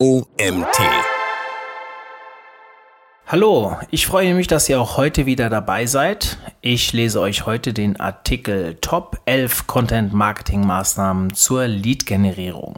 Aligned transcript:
OMT. 0.00 0.78
Hallo, 3.26 3.76
ich 3.90 4.06
freue 4.06 4.32
mich, 4.34 4.46
dass 4.46 4.68
ihr 4.68 4.80
auch 4.80 4.96
heute 4.96 5.26
wieder 5.26 5.50
dabei 5.50 5.86
seid. 5.86 6.38
Ich 6.60 6.92
lese 6.92 7.20
euch 7.20 7.46
heute 7.46 7.74
den 7.74 7.98
Artikel 7.98 8.76
Top 8.80 9.20
11 9.24 9.66
Content 9.66 10.12
Marketing 10.12 10.64
Maßnahmen 10.64 11.34
zur 11.34 11.66
Lead-Generierung 11.66 12.76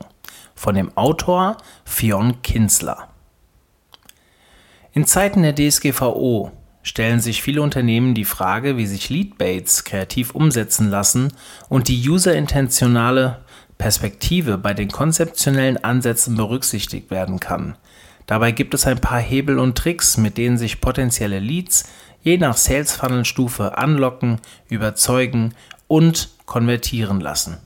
von 0.54 0.75
dem 0.75 0.96
Autor 0.96 1.59
Fionn 1.85 2.41
Kinsler. 2.41 3.09
In 4.95 5.05
Zeiten 5.05 5.43
der 5.43 5.55
DSGVO 5.55 6.53
stellen 6.83 7.21
sich 7.21 7.43
viele 7.43 7.61
Unternehmen 7.61 8.15
die 8.15 8.25
Frage, 8.25 8.79
wie 8.79 8.87
sich 8.87 9.11
Leadbaits 9.11 9.85
kreativ 9.85 10.35
umsetzen 10.35 10.89
lassen 10.89 11.35
und 11.69 11.89
die 11.89 12.09
userintentionale 12.09 13.45
Perspektive 13.81 14.58
bei 14.58 14.74
den 14.74 14.90
konzeptionellen 14.90 15.83
Ansätzen 15.83 16.37
berücksichtigt 16.37 17.10
werden 17.10 17.41
kann. 17.41 17.77
Dabei 18.27 18.52
gibt 18.52 18.74
es 18.74 18.86
ein 18.86 19.00
paar 19.00 19.20
Hebel 19.20 19.59
und 19.59 19.77
Tricks, 19.78 20.18
mit 20.18 20.36
denen 20.36 20.59
sich 20.59 20.82
potenzielle 20.82 21.38
Leads 21.38 21.88
je 22.22 22.36
nach 22.36 22.58
Sales 22.58 22.92
Funnel 22.92 23.24
Stufe 23.24 23.78
anlocken, 23.78 24.38
überzeugen 24.69 25.55
und 25.88 26.28
konvertieren 26.45 27.20
lassen. 27.20 27.56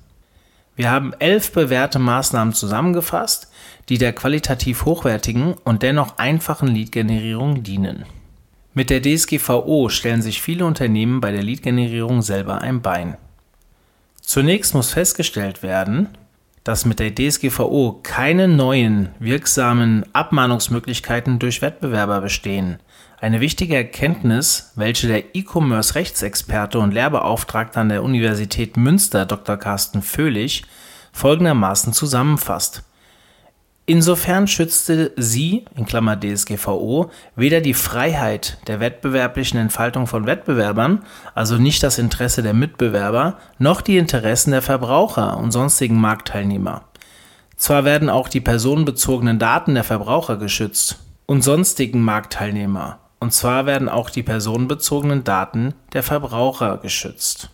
Wir 0.77 0.93
haben 0.93 1.15
elf 1.19 1.51
bewährte 1.51 1.99
Maßnahmen 1.99 2.55
zusammengefasst, 2.55 3.51
die 3.89 3.99
der 3.99 4.13
qualitativ 4.13 4.85
hochwertigen 4.85 5.55
und 5.65 5.83
dennoch 5.83 6.19
einfachen 6.19 6.69
Lead-Generierung 6.69 7.65
dienen. 7.65 8.05
Mit 8.73 8.89
der 8.89 9.03
DSGVO 9.03 9.89
stellen 9.89 10.23
sich 10.23 10.41
viele 10.41 10.65
Unternehmen 10.65 11.21
bei 11.21 11.33
der 11.33 11.43
Lead-Generierung 11.43 12.23
selber 12.23 12.63
ein 12.63 12.83
Bein. 12.83 13.17
Zunächst 14.27 14.75
muss 14.75 14.93
festgestellt 14.93 15.63
werden, 15.63 16.09
dass 16.65 16.87
mit 16.87 16.99
der 16.99 17.15
DSGVO 17.15 18.01
keine 18.03 18.49
neuen 18.49 19.11
wirksamen 19.19 20.07
Abmahnungsmöglichkeiten 20.15 21.39
durch 21.39 21.61
Wettbewerber 21.61 22.23
bestehen. 22.23 22.79
Eine 23.21 23.41
wichtige 23.41 23.77
Erkenntnis, 23.77 24.73
welche 24.77 25.09
der 25.09 25.35
E-Commerce-Rechtsexperte 25.37 26.79
und 26.79 26.95
Lehrbeauftragte 26.95 27.79
an 27.79 27.91
der 27.91 28.03
Universität 28.03 28.79
Münster 28.79 29.27
Dr. 29.27 29.59
Carsten 29.59 30.03
Föhlich 30.03 30.65
folgendermaßen 31.13 31.93
zusammenfasst. 31.93 32.83
Insofern 33.87 34.47
schützte 34.49 35.13
sie 35.17 35.67
in 35.77 35.85
Klammer 35.85 36.17
(DSGVO) 36.17 37.11
weder 37.37 37.61
die 37.61 37.75
Freiheit 37.75 38.57
der 38.67 38.81
wettbewerblichen 38.81 39.61
Entfaltung 39.61 40.07
von 40.07 40.27
Wettbewerbern, 40.27 41.05
also 41.35 41.59
nicht 41.59 41.83
das 41.83 41.99
Interesse 41.99 42.43
der 42.43 42.55
Mitbewerber, 42.55 43.37
noch 43.59 43.83
die 43.83 43.99
Interessen 43.99 44.53
der 44.53 44.63
Verbraucher 44.63 45.37
und 45.37 45.51
sonstigen 45.51 46.01
Marktteilnehmer. 46.01 46.85
Zwar 47.57 47.85
werden 47.85 48.09
auch 48.09 48.29
die 48.29 48.41
personenbezogenen 48.41 49.39
Daten 49.39 49.75
der 49.75 49.85
Verbraucher 49.85 50.39
geschützt 50.39 51.01
und 51.27 51.43
sonstigen 51.43 52.01
Marktteilnehmer, 52.01 53.01
und 53.21 53.35
zwar 53.35 53.67
werden 53.67 53.91
auch 53.91 54.09
die 54.09 54.23
personenbezogenen 54.23 55.25
Daten 55.25 55.75
der 55.93 56.03
Verbraucher 56.03 56.79
geschützt. 56.79 57.51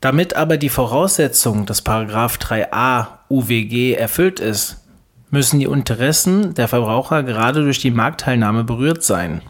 Damit 0.00 0.36
aber 0.36 0.58
die 0.58 0.68
Voraussetzung 0.68 1.66
des§ 1.66 1.84
3a 2.38 3.06
UWG 3.28 3.94
erfüllt 3.94 4.38
ist 4.38 4.83
müssen 5.30 5.58
die 5.58 5.66
Interessen 5.66 6.54
der 6.54 6.68
Verbraucher 6.68 7.22
gerade 7.22 7.62
durch 7.62 7.78
die 7.78 7.90
Marktteilnahme 7.90 8.64
berührt 8.64 9.02
sein. 9.02 9.42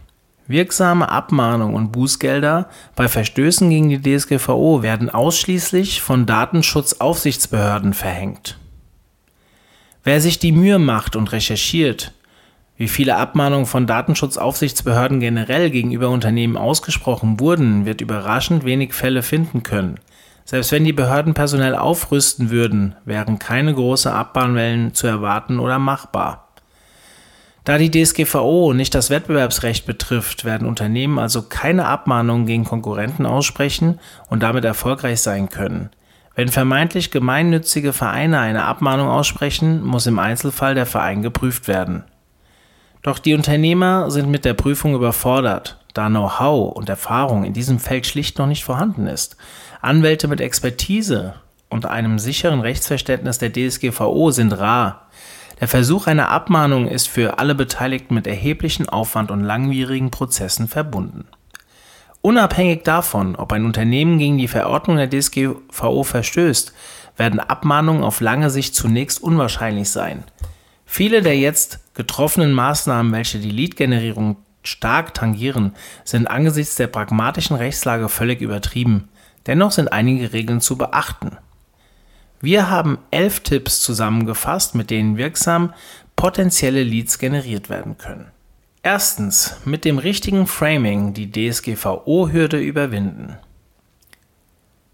Wirksame 0.46 1.08
Abmahnungen 1.08 1.74
und 1.74 1.92
Bußgelder 1.92 2.68
bei 2.94 3.08
Verstößen 3.08 3.70
gegen 3.70 3.88
die 3.88 4.00
DSGVO 4.00 4.82
werden 4.82 5.08
ausschließlich 5.08 6.02
von 6.02 6.26
Datenschutzaufsichtsbehörden 6.26 7.94
verhängt. 7.94 8.58
Wer 10.02 10.20
sich 10.20 10.38
die 10.38 10.52
Mühe 10.52 10.78
macht 10.78 11.16
und 11.16 11.32
recherchiert, 11.32 12.12
wie 12.76 12.88
viele 12.88 13.16
Abmahnungen 13.16 13.66
von 13.66 13.86
Datenschutzaufsichtsbehörden 13.86 15.20
generell 15.20 15.70
gegenüber 15.70 16.10
Unternehmen 16.10 16.56
ausgesprochen 16.56 17.40
wurden, 17.40 17.86
wird 17.86 18.00
überraschend 18.00 18.64
wenig 18.64 18.92
Fälle 18.92 19.22
finden 19.22 19.62
können. 19.62 20.00
Selbst 20.54 20.70
wenn 20.70 20.84
die 20.84 20.92
Behörden 20.92 21.34
personell 21.34 21.74
aufrüsten 21.74 22.48
würden, 22.50 22.94
wären 23.04 23.40
keine 23.40 23.74
großen 23.74 24.12
Abbahnwellen 24.12 24.94
zu 24.94 25.08
erwarten 25.08 25.58
oder 25.58 25.80
machbar. 25.80 26.46
Da 27.64 27.76
die 27.76 27.90
DSGVO 27.90 28.72
nicht 28.72 28.94
das 28.94 29.10
Wettbewerbsrecht 29.10 29.84
betrifft, 29.84 30.44
werden 30.44 30.68
Unternehmen 30.68 31.18
also 31.18 31.42
keine 31.42 31.86
Abmahnungen 31.88 32.46
gegen 32.46 32.62
Konkurrenten 32.62 33.26
aussprechen 33.26 33.98
und 34.28 34.44
damit 34.44 34.64
erfolgreich 34.64 35.20
sein 35.22 35.48
können. 35.48 35.90
Wenn 36.36 36.46
vermeintlich 36.46 37.10
gemeinnützige 37.10 37.92
Vereine 37.92 38.38
eine 38.38 38.62
Abmahnung 38.62 39.08
aussprechen, 39.08 39.82
muss 39.82 40.06
im 40.06 40.20
Einzelfall 40.20 40.76
der 40.76 40.86
Verein 40.86 41.22
geprüft 41.22 41.66
werden. 41.66 42.04
Doch 43.02 43.18
die 43.18 43.34
Unternehmer 43.34 44.08
sind 44.12 44.30
mit 44.30 44.44
der 44.44 44.54
Prüfung 44.54 44.94
überfordert, 44.94 45.83
da 45.94 46.08
Know-how 46.08 46.76
und 46.76 46.88
Erfahrung 46.88 47.44
in 47.44 47.52
diesem 47.52 47.78
Feld 47.78 48.06
schlicht 48.06 48.38
noch 48.38 48.46
nicht 48.46 48.64
vorhanden 48.64 49.06
ist. 49.06 49.36
Anwälte 49.80 50.28
mit 50.28 50.40
Expertise 50.40 51.34
und 51.70 51.86
einem 51.86 52.18
sicheren 52.18 52.60
Rechtsverständnis 52.60 53.38
der 53.38 53.52
DSGVO 53.52 54.30
sind 54.30 54.52
rar. 54.52 55.08
Der 55.60 55.68
Versuch 55.68 56.08
einer 56.08 56.30
Abmahnung 56.30 56.88
ist 56.88 57.08
für 57.08 57.38
alle 57.38 57.54
Beteiligten 57.54 58.14
mit 58.14 58.26
erheblichem 58.26 58.88
Aufwand 58.88 59.30
und 59.30 59.44
langwierigen 59.44 60.10
Prozessen 60.10 60.68
verbunden. 60.68 61.26
Unabhängig 62.20 62.82
davon, 62.82 63.36
ob 63.36 63.52
ein 63.52 63.64
Unternehmen 63.64 64.18
gegen 64.18 64.38
die 64.38 64.48
Verordnung 64.48 64.96
der 64.96 65.10
DSGVO 65.10 66.02
verstößt, 66.02 66.72
werden 67.16 67.38
Abmahnungen 67.38 68.02
auf 68.02 68.20
lange 68.20 68.50
Sicht 68.50 68.74
zunächst 68.74 69.22
unwahrscheinlich 69.22 69.90
sein. 69.90 70.24
Viele 70.86 71.22
der 71.22 71.38
jetzt 71.38 71.80
getroffenen 71.94 72.52
Maßnahmen, 72.52 73.12
welche 73.12 73.38
die 73.38 73.50
Lead-Generierung 73.50 74.36
stark 74.64 75.14
tangieren, 75.14 75.74
sind 76.02 76.26
angesichts 76.26 76.74
der 76.74 76.88
pragmatischen 76.88 77.56
Rechtslage 77.56 78.08
völlig 78.08 78.40
übertrieben. 78.40 79.08
Dennoch 79.46 79.70
sind 79.70 79.92
einige 79.92 80.32
Regeln 80.32 80.60
zu 80.60 80.76
beachten. 80.76 81.36
Wir 82.40 82.68
haben 82.68 82.98
elf 83.10 83.40
Tipps 83.40 83.80
zusammengefasst, 83.80 84.74
mit 84.74 84.90
denen 84.90 85.16
wirksam 85.16 85.72
potenzielle 86.16 86.82
Leads 86.82 87.18
generiert 87.18 87.70
werden 87.70 87.96
können. 87.98 88.26
Erstens, 88.82 89.56
mit 89.64 89.84
dem 89.84 89.98
richtigen 89.98 90.46
Framing 90.46 91.14
die 91.14 91.30
DSGVO-Hürde 91.30 92.58
überwinden. 92.58 93.38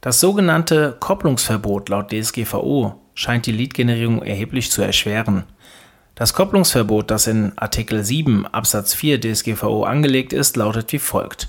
Das 0.01 0.21
sogenannte 0.21 0.97
Kopplungsverbot 0.99 1.89
laut 1.89 2.13
DSGVO 2.13 2.95
scheint 3.15 3.47
die 3.47 3.53
Lead-Generierung 3.53 4.23
erheblich 4.23 4.71
zu 4.71 4.81
erschweren. 4.81 5.45
Das 6.21 6.35
Kopplungsverbot, 6.35 7.11
das 7.11 7.27
in 7.27 7.57
Artikel 7.57 8.05
7 8.05 8.47
Absatz 8.47 8.93
4 8.93 9.23
DSGVO 9.23 9.85
angelegt 9.85 10.35
ist, 10.35 10.55
lautet 10.55 10.93
wie 10.93 10.99
folgt. 10.99 11.49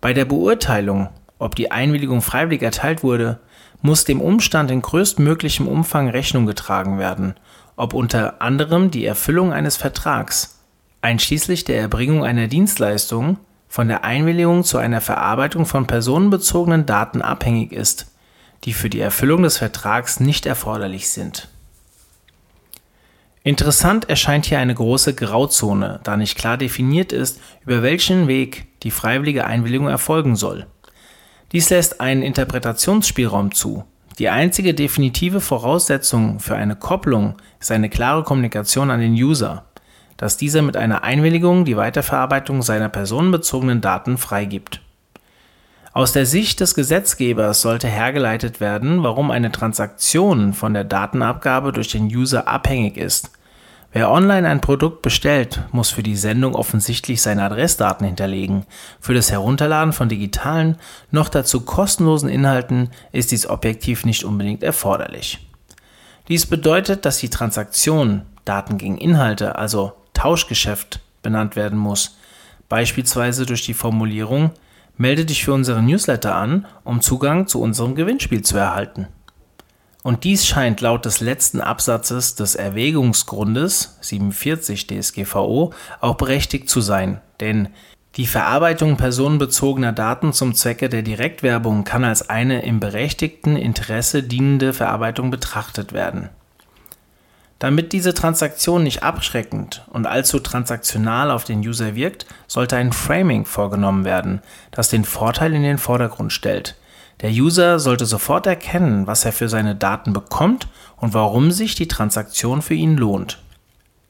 Bei 0.00 0.12
der 0.12 0.24
Beurteilung, 0.24 1.08
ob 1.40 1.56
die 1.56 1.72
Einwilligung 1.72 2.22
freiwillig 2.22 2.62
erteilt 2.62 3.02
wurde, 3.02 3.40
muss 3.82 4.04
dem 4.04 4.20
Umstand 4.20 4.70
in 4.70 4.82
größtmöglichem 4.82 5.66
Umfang 5.66 6.08
Rechnung 6.08 6.46
getragen 6.46 6.96
werden, 7.00 7.34
ob 7.74 7.92
unter 7.92 8.40
anderem 8.40 8.92
die 8.92 9.04
Erfüllung 9.04 9.52
eines 9.52 9.76
Vertrags, 9.76 10.60
einschließlich 11.02 11.64
der 11.64 11.80
Erbringung 11.80 12.24
einer 12.24 12.46
Dienstleistung, 12.46 13.38
von 13.66 13.88
der 13.88 14.04
Einwilligung 14.04 14.62
zu 14.62 14.78
einer 14.78 15.00
Verarbeitung 15.00 15.66
von 15.66 15.88
personenbezogenen 15.88 16.86
Daten 16.86 17.20
abhängig 17.20 17.72
ist, 17.72 18.14
die 18.62 18.74
für 18.74 18.90
die 18.90 19.00
Erfüllung 19.00 19.42
des 19.42 19.58
Vertrags 19.58 20.20
nicht 20.20 20.46
erforderlich 20.46 21.08
sind 21.08 21.48
Interessant 23.46 24.08
erscheint 24.08 24.46
hier 24.46 24.58
eine 24.58 24.74
große 24.74 25.14
Grauzone, 25.14 26.00
da 26.02 26.16
nicht 26.16 26.38
klar 26.38 26.56
definiert 26.56 27.12
ist, 27.12 27.42
über 27.66 27.82
welchen 27.82 28.26
Weg 28.26 28.66
die 28.82 28.90
freiwillige 28.90 29.44
Einwilligung 29.44 29.86
erfolgen 29.86 30.34
soll. 30.34 30.66
Dies 31.52 31.68
lässt 31.68 32.00
einen 32.00 32.22
Interpretationsspielraum 32.22 33.52
zu. 33.52 33.84
Die 34.18 34.30
einzige 34.30 34.72
definitive 34.72 35.42
Voraussetzung 35.42 36.40
für 36.40 36.56
eine 36.56 36.74
Kopplung 36.74 37.34
ist 37.60 37.70
eine 37.70 37.90
klare 37.90 38.24
Kommunikation 38.24 38.90
an 38.90 39.00
den 39.00 39.12
User, 39.12 39.66
dass 40.16 40.38
dieser 40.38 40.62
mit 40.62 40.78
einer 40.78 41.04
Einwilligung 41.04 41.66
die 41.66 41.76
Weiterverarbeitung 41.76 42.62
seiner 42.62 42.88
personenbezogenen 42.88 43.82
Daten 43.82 44.16
freigibt. 44.16 44.80
Aus 45.94 46.10
der 46.10 46.26
Sicht 46.26 46.58
des 46.58 46.74
Gesetzgebers 46.74 47.60
sollte 47.60 47.86
hergeleitet 47.86 48.58
werden, 48.58 49.04
warum 49.04 49.30
eine 49.30 49.52
Transaktion 49.52 50.52
von 50.52 50.74
der 50.74 50.82
Datenabgabe 50.82 51.70
durch 51.70 51.86
den 51.86 52.06
User 52.06 52.48
abhängig 52.48 52.96
ist. 52.96 53.30
Wer 53.92 54.10
online 54.10 54.48
ein 54.48 54.60
Produkt 54.60 55.02
bestellt, 55.02 55.62
muss 55.70 55.90
für 55.90 56.02
die 56.02 56.16
Sendung 56.16 56.56
offensichtlich 56.56 57.22
seine 57.22 57.44
Adressdaten 57.44 58.04
hinterlegen. 58.04 58.66
Für 58.98 59.14
das 59.14 59.30
Herunterladen 59.30 59.92
von 59.92 60.08
digitalen, 60.08 60.78
noch 61.12 61.28
dazu 61.28 61.60
kostenlosen 61.60 62.28
Inhalten 62.28 62.90
ist 63.12 63.30
dies 63.30 63.48
objektiv 63.48 64.04
nicht 64.04 64.24
unbedingt 64.24 64.64
erforderlich. 64.64 65.46
Dies 66.26 66.44
bedeutet, 66.46 67.04
dass 67.04 67.18
die 67.18 67.30
Transaktion 67.30 68.22
Daten 68.44 68.78
gegen 68.78 68.98
Inhalte, 68.98 69.54
also 69.54 69.92
Tauschgeschäft, 70.12 70.98
benannt 71.22 71.54
werden 71.54 71.78
muss, 71.78 72.16
beispielsweise 72.68 73.46
durch 73.46 73.64
die 73.64 73.74
Formulierung 73.74 74.50
Melde 74.96 75.24
dich 75.24 75.44
für 75.44 75.52
unseren 75.52 75.86
Newsletter 75.86 76.34
an, 76.34 76.66
um 76.84 77.00
Zugang 77.00 77.46
zu 77.46 77.60
unserem 77.60 77.94
Gewinnspiel 77.94 78.42
zu 78.42 78.56
erhalten. 78.56 79.08
Und 80.04 80.24
dies 80.24 80.46
scheint 80.46 80.82
laut 80.82 81.06
des 81.06 81.20
letzten 81.20 81.60
Absatzes 81.60 82.34
des 82.34 82.54
Erwägungsgrundes 82.54 83.96
47 84.02 84.86
DSGVO 84.86 85.72
auch 86.00 86.14
berechtigt 86.16 86.68
zu 86.68 86.82
sein, 86.82 87.20
denn 87.40 87.68
die 88.16 88.26
Verarbeitung 88.26 88.96
personenbezogener 88.96 89.92
Daten 89.92 90.32
zum 90.32 90.54
Zwecke 90.54 90.88
der 90.88 91.02
Direktwerbung 91.02 91.82
kann 91.82 92.04
als 92.04 92.28
eine 92.28 92.62
im 92.62 92.78
berechtigten 92.78 93.56
Interesse 93.56 94.22
dienende 94.22 94.72
Verarbeitung 94.72 95.30
betrachtet 95.30 95.92
werden. 95.92 96.28
Damit 97.58 97.92
diese 97.92 98.14
Transaktion 98.14 98.82
nicht 98.82 99.02
abschreckend 99.02 99.84
und 99.90 100.06
allzu 100.06 100.40
transaktional 100.40 101.30
auf 101.30 101.44
den 101.44 101.60
User 101.60 101.94
wirkt, 101.94 102.26
sollte 102.46 102.76
ein 102.76 102.92
Framing 102.92 103.44
vorgenommen 103.44 104.04
werden, 104.04 104.42
das 104.70 104.88
den 104.88 105.04
Vorteil 105.04 105.54
in 105.54 105.62
den 105.62 105.78
Vordergrund 105.78 106.32
stellt. 106.32 106.76
Der 107.20 107.30
User 107.30 107.78
sollte 107.78 108.06
sofort 108.06 108.46
erkennen, 108.46 109.06
was 109.06 109.24
er 109.24 109.32
für 109.32 109.48
seine 109.48 109.76
Daten 109.76 110.12
bekommt 110.12 110.66
und 110.96 111.14
warum 111.14 111.52
sich 111.52 111.74
die 111.74 111.88
Transaktion 111.88 112.60
für 112.60 112.74
ihn 112.74 112.96
lohnt. 112.96 113.38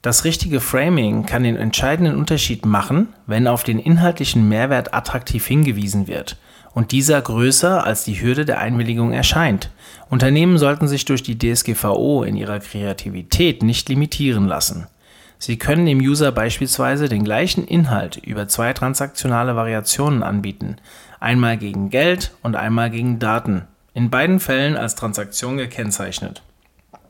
Das 0.00 0.24
richtige 0.24 0.60
Framing 0.60 1.24
kann 1.24 1.44
den 1.44 1.56
entscheidenden 1.56 2.16
Unterschied 2.16 2.66
machen, 2.66 3.08
wenn 3.26 3.46
auf 3.46 3.62
den 3.62 3.78
inhaltlichen 3.78 4.48
Mehrwert 4.48 4.94
attraktiv 4.94 5.46
hingewiesen 5.46 6.08
wird 6.08 6.36
und 6.74 6.92
dieser 6.92 7.22
größer 7.22 7.84
als 7.84 8.04
die 8.04 8.20
Hürde 8.20 8.44
der 8.44 8.58
Einwilligung 8.58 9.12
erscheint. 9.12 9.70
Unternehmen 10.10 10.58
sollten 10.58 10.88
sich 10.88 11.04
durch 11.04 11.22
die 11.22 11.38
DSGVO 11.38 12.24
in 12.24 12.36
ihrer 12.36 12.58
Kreativität 12.58 13.62
nicht 13.62 13.88
limitieren 13.88 14.46
lassen. 14.46 14.86
Sie 15.38 15.58
können 15.58 15.86
dem 15.86 15.98
User 15.98 16.32
beispielsweise 16.32 17.08
den 17.08 17.24
gleichen 17.24 17.66
Inhalt 17.66 18.16
über 18.16 18.48
zwei 18.48 18.72
transaktionale 18.72 19.56
Variationen 19.56 20.22
anbieten, 20.22 20.76
einmal 21.20 21.56
gegen 21.56 21.90
Geld 21.90 22.32
und 22.42 22.56
einmal 22.56 22.90
gegen 22.90 23.18
Daten, 23.18 23.62
in 23.92 24.10
beiden 24.10 24.40
Fällen 24.40 24.76
als 24.76 24.94
Transaktion 24.94 25.56
gekennzeichnet. 25.56 26.42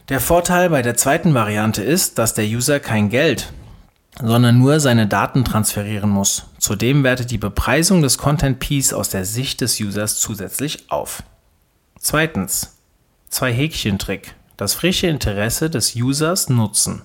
Der 0.08 0.20
Vorteil 0.20 0.68
bei 0.68 0.82
der 0.82 0.96
zweiten 0.96 1.32
Variante 1.32 1.82
ist, 1.82 2.18
dass 2.18 2.34
der 2.34 2.44
User 2.44 2.80
kein 2.80 3.08
Geld, 3.08 3.52
sondern 4.20 4.58
nur 4.58 4.80
seine 4.80 5.06
Daten 5.06 5.44
transferieren 5.44 6.10
muss. 6.10 6.44
Zudem 6.58 7.02
wertet 7.02 7.30
die 7.30 7.38
Bepreisung 7.38 8.02
des 8.02 8.18
Content 8.18 8.58
Piece 8.60 8.92
aus 8.92 9.08
der 9.08 9.24
Sicht 9.24 9.60
des 9.60 9.80
Users 9.80 10.18
zusätzlich 10.18 10.90
auf. 10.90 11.22
Zweitens. 11.98 12.78
Zwei 13.28 13.52
Häkchen 13.52 13.98
Trick. 13.98 14.34
Das 14.56 14.74
frische 14.74 15.08
Interesse 15.08 15.68
des 15.68 15.96
Users 15.96 16.48
nutzen. 16.48 17.02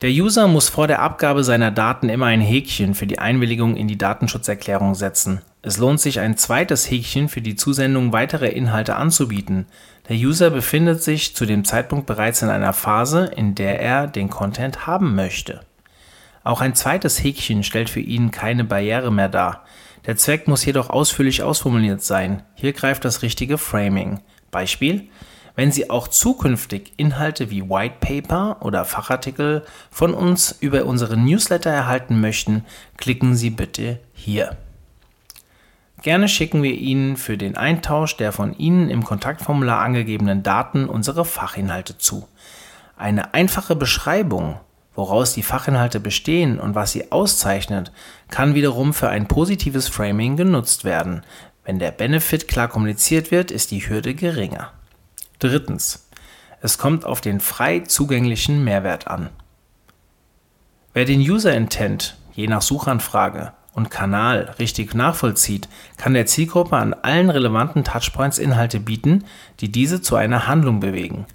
Der 0.00 0.10
User 0.10 0.46
muss 0.46 0.68
vor 0.68 0.86
der 0.86 1.02
Abgabe 1.02 1.42
seiner 1.42 1.72
Daten 1.72 2.08
immer 2.08 2.26
ein 2.26 2.40
Häkchen 2.40 2.94
für 2.94 3.08
die 3.08 3.18
Einwilligung 3.18 3.74
in 3.74 3.88
die 3.88 3.98
Datenschutzerklärung 3.98 4.94
setzen. 4.94 5.40
Es 5.60 5.76
lohnt 5.76 6.00
sich, 6.00 6.20
ein 6.20 6.36
zweites 6.36 6.88
Häkchen 6.88 7.28
für 7.28 7.40
die 7.40 7.56
Zusendung 7.56 8.12
weiterer 8.12 8.50
Inhalte 8.50 8.94
anzubieten. 8.94 9.66
Der 10.08 10.16
User 10.16 10.50
befindet 10.50 11.02
sich 11.02 11.34
zu 11.34 11.46
dem 11.46 11.64
Zeitpunkt 11.64 12.06
bereits 12.06 12.42
in 12.42 12.48
einer 12.48 12.74
Phase, 12.74 13.32
in 13.36 13.56
der 13.56 13.80
er 13.80 14.06
den 14.06 14.30
Content 14.30 14.86
haben 14.86 15.16
möchte. 15.16 15.62
Auch 16.44 16.60
ein 16.60 16.76
zweites 16.76 17.20
Häkchen 17.24 17.64
stellt 17.64 17.90
für 17.90 17.98
ihn 17.98 18.30
keine 18.30 18.62
Barriere 18.62 19.10
mehr 19.10 19.28
dar. 19.28 19.64
Der 20.06 20.16
Zweck 20.16 20.46
muss 20.46 20.64
jedoch 20.64 20.90
ausführlich 20.90 21.42
ausformuliert 21.42 22.04
sein. 22.04 22.44
Hier 22.54 22.72
greift 22.72 23.04
das 23.04 23.22
richtige 23.22 23.58
Framing. 23.58 24.20
Beispiel 24.52 25.08
wenn 25.58 25.72
Sie 25.72 25.90
auch 25.90 26.06
zukünftig 26.06 26.92
Inhalte 26.98 27.50
wie 27.50 27.68
White 27.68 27.96
Paper 27.98 28.58
oder 28.60 28.84
Fachartikel 28.84 29.64
von 29.90 30.14
uns 30.14 30.56
über 30.60 30.84
unseren 30.84 31.24
Newsletter 31.24 31.68
erhalten 31.68 32.20
möchten, 32.20 32.64
klicken 32.96 33.34
Sie 33.34 33.50
bitte 33.50 33.98
hier. 34.12 34.56
Gerne 36.02 36.28
schicken 36.28 36.62
wir 36.62 36.74
Ihnen 36.74 37.16
für 37.16 37.36
den 37.36 37.56
Eintausch 37.56 38.16
der 38.16 38.30
von 38.30 38.56
Ihnen 38.56 38.88
im 38.88 39.02
Kontaktformular 39.02 39.80
angegebenen 39.80 40.44
Daten 40.44 40.88
unsere 40.88 41.24
Fachinhalte 41.24 41.98
zu. 41.98 42.28
Eine 42.96 43.34
einfache 43.34 43.74
Beschreibung, 43.74 44.60
woraus 44.94 45.32
die 45.32 45.42
Fachinhalte 45.42 45.98
bestehen 45.98 46.60
und 46.60 46.76
was 46.76 46.92
sie 46.92 47.10
auszeichnet, 47.10 47.90
kann 48.30 48.54
wiederum 48.54 48.94
für 48.94 49.08
ein 49.08 49.26
positives 49.26 49.88
Framing 49.88 50.36
genutzt 50.36 50.84
werden. 50.84 51.24
Wenn 51.64 51.80
der 51.80 51.90
Benefit 51.90 52.46
klar 52.46 52.68
kommuniziert 52.68 53.32
wird, 53.32 53.50
ist 53.50 53.72
die 53.72 53.88
Hürde 53.88 54.14
geringer. 54.14 54.77
Drittens. 55.38 56.08
Es 56.60 56.78
kommt 56.78 57.04
auf 57.04 57.20
den 57.20 57.38
frei 57.38 57.80
zugänglichen 57.80 58.64
Mehrwert 58.64 59.06
an. 59.06 59.30
Wer 60.92 61.04
den 61.04 61.20
User 61.20 61.54
Intent 61.54 62.16
je 62.34 62.48
nach 62.48 62.62
Suchanfrage 62.62 63.52
und 63.72 63.90
Kanal 63.90 64.56
richtig 64.58 64.94
nachvollzieht, 64.94 65.68
kann 65.96 66.14
der 66.14 66.26
Zielgruppe 66.26 66.76
an 66.76 66.92
allen 66.92 67.30
relevanten 67.30 67.84
Touchpoints 67.84 68.38
Inhalte 68.38 68.80
bieten, 68.80 69.24
die 69.60 69.70
diese 69.70 70.02
zu 70.02 70.16
einer 70.16 70.48
Handlung 70.48 70.80
bewegen. 70.80 71.26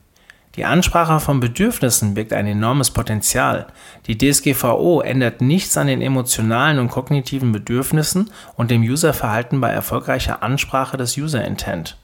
Die 0.56 0.66
Ansprache 0.66 1.22
von 1.22 1.40
Bedürfnissen 1.40 2.14
birgt 2.14 2.34
ein 2.34 2.46
enormes 2.46 2.92
Potenzial. 2.92 3.68
Die 4.06 4.18
DSGVO 4.18 5.02
ändert 5.02 5.40
nichts 5.40 5.78
an 5.78 5.88
den 5.88 6.02
emotionalen 6.02 6.78
und 6.78 6.90
kognitiven 6.90 7.54
Bedürfnissen 7.54 8.30
und 8.56 8.70
dem 8.70 8.84
Userverhalten 8.84 9.62
bei 9.62 9.70
erfolgreicher 9.70 10.44
Ansprache 10.44 10.98
des 10.98 11.18
User 11.18 11.44
Intent. 11.44 11.98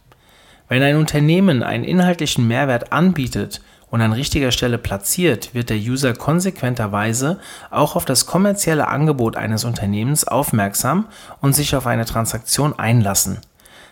Wenn 0.70 0.84
ein 0.84 0.98
Unternehmen 0.98 1.64
einen 1.64 1.84
inhaltlichen 1.84 2.48
Mehrwert 2.48 2.94
anbietet 2.94 3.60
und 3.90 4.02
an 4.02 4.14
richtiger 4.14 4.52
Stelle 4.52 4.78
platziert, 4.78 5.56
wird 5.56 5.72
der 5.72 5.78
User 5.78 6.14
konsequenterweise 6.14 7.40
auch 7.72 7.96
auf 7.96 8.06
das 8.06 8.28
kommerzielle 8.28 8.88
Angebot 8.88 9.36
eines 9.36 9.64
Unternehmens 9.64 10.28
aufmerksam 10.28 11.08
und 11.42 11.54
sich 11.54 11.76
auf 11.76 11.88
eine 11.88 12.06
Transaktion 12.06 12.78
einlassen. 12.78 13.40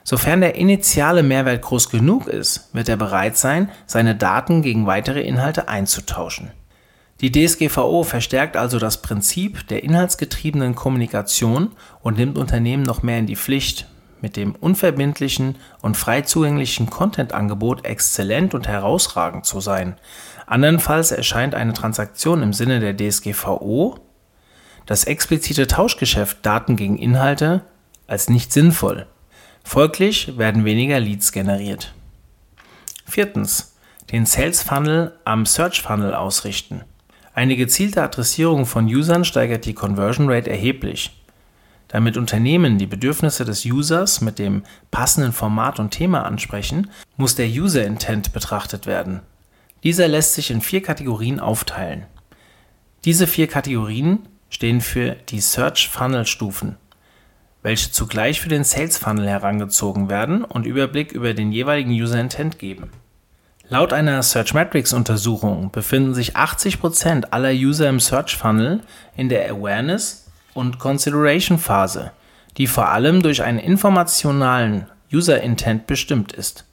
Sofern 0.03 0.39
der 0.39 0.56
initiale 0.56 1.24
Mehrwert 1.24 1.63
groß 1.63 1.89
genug 1.89 2.27
ist, 2.27 2.69
wird 2.74 2.89
er 2.89 2.95
bereit 2.95 3.38
sein, 3.38 3.69
seine 3.88 4.15
Daten 4.15 4.62
gegen 4.62 4.85
weitere 4.85 5.21
Inhalte 5.21 5.68
einzutauschen. 5.68 6.51
Die 7.19 7.31
DSGVO 7.31 8.03
verstärkt 8.03 8.56
also 8.56 8.77
das 8.77 9.01
Prinzip 9.01 9.68
der 9.68 9.83
inhaltsgetriebenen 9.83 10.75
Kommunikation 10.75 11.71
und 12.03 12.18
nimmt 12.18 12.38
Unternehmen 12.38 12.83
noch 12.83 13.01
mehr 13.01 13.18
in 13.18 13.25
die 13.25 13.35
Pflicht, 13.35 13.88
mit 14.22 14.36
dem 14.36 14.56
unverbindlichen 14.56 15.56
und 15.81 15.98
frei 15.98 16.22
zugänglichen 16.22 16.90
Content-Angebot 16.90 17.86
exzellent 17.86 18.54
und 18.54 18.68
herausragend 18.68 19.46
zu 19.46 19.60
sein. 19.60 19.98
Andernfalls 20.46 21.12
erscheint 21.12 21.56
eine 21.56 21.74
Transaktion 21.74 22.42
im 22.42 22.54
Sinne 22.54 22.80
der 22.80 22.96
DSGVO, 22.96 24.00
das 24.86 25.04
explizite 25.04 25.68
Tauschgeschäft 25.68 26.46
Daten 26.46 26.75
gegen 26.75 26.98
Inhalte, 26.98 27.64
als 28.08 28.30
nicht 28.30 28.54
sinnvoll. 28.54 29.06
Folglich 29.64 30.38
werden 30.38 30.63
weniger 30.63 31.00
Leads 31.00 31.31
generiert. 31.31 31.94
Viertens. 33.06 33.74
Den 34.12 34.25
Sales 34.25 34.63
Funnel 34.63 35.12
am 35.25 35.46
Search 35.46 35.81
Funnel 35.81 36.13
ausrichten. 36.13 36.84
Eine 37.34 37.58
gezielte 37.58 38.01
Adressierung 38.01 38.65
von 38.65 38.86
Usern 38.86 39.25
steigert 39.25 39.65
die 39.65 39.74
Conversion 39.74 40.32
Rate 40.32 40.50
erheblich. 40.50 41.22
Damit 41.88 42.17
Unternehmen 42.17 42.77
die 42.77 42.88
Bedürfnisse 42.88 43.46
des 43.46 43.65
Users 43.65 44.22
mit 44.22 44.39
dem 44.39 44.63
passenden 44.91 45.32
Format 45.32 45.79
und 45.79 45.91
Thema 45.91 46.25
ansprechen, 46.25 46.89
muss 47.15 47.36
der 47.36 47.48
User 47.48 47.86
Intent 47.86 48.34
betrachtet 48.34 48.86
werden. 48.86 49.22
Dieser 49.84 50.08
lässt 50.08 50.34
sich 50.34 50.51
in 50.51 50.62
vier 50.62 50.82
Kategorien 50.82 51.39
aufteilen. 51.39 52.06
Diese 53.06 53.27
vier 53.27 53.48
Kategorien 53.48 54.20
stehen 54.50 54.82
für 54.82 55.15
die 55.29 55.39
Search 55.39 55.88
Funnel 55.88 56.25
Stufen, 56.25 56.77
welche 57.62 57.91
zugleich 57.91 58.41
für 58.41 58.50
den 58.50 58.63
Sales 58.63 58.98
Funnel 58.98 59.27
herangezogen 59.27 60.10
werden 60.10 60.44
und 60.44 60.65
Überblick 60.65 61.12
über 61.12 61.34
den 61.34 61.51
jeweiligen 61.51 61.91
User 61.91 62.20
Intent 62.20 62.60
geben. 62.60 62.89
Laut 63.70 63.91
einer 63.91 64.24
Searchmetrics 64.24 64.94
Untersuchung 64.94 65.72
befinden 65.72 66.13
sich 66.13 66.36
80% 66.36 67.32
aller 67.32 67.51
User 67.51 67.89
im 67.89 68.00
Search 68.00 68.36
Funnel 68.36 68.82
in 69.15 69.29
der 69.29 69.50
Awareness 69.51 70.26
und 70.58 70.80
Consideration 70.80 71.60
Phase, 71.60 72.12
die 72.58 72.68
vor 72.68 72.90
allem 72.90 73.22
durch 73.22 73.44
einen 73.44 73.60
informationalen 73.60 74.88
User 75.14 75.42
Intent 75.42 75.88
bestimmt 75.88 76.34
ist. 76.34 76.66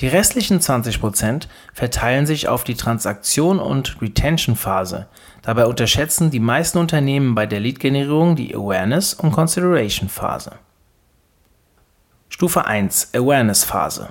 Die 0.00 0.08
restlichen 0.08 0.60
20% 0.60 1.46
verteilen 1.72 2.26
sich 2.26 2.48
auf 2.48 2.64
die 2.64 2.74
Transaktion 2.74 3.58
und 3.58 4.00
Retention 4.02 4.56
Phase. 4.56 5.06
Dabei 5.42 5.66
unterschätzen 5.66 6.30
die 6.30 6.40
meisten 6.40 6.78
Unternehmen 6.78 7.34
bei 7.34 7.46
der 7.46 7.60
Lead-Generierung 7.60 8.36
die 8.36 8.54
Awareness 8.54 9.14
und 9.14 9.32
Consideration 9.32 10.08
Phase. 10.08 10.52
Stufe 12.28 12.66
1 12.66 13.14
Awareness 13.14 13.64
Phase 13.64 14.10